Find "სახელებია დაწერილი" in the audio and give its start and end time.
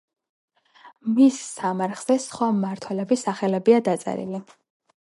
3.31-4.45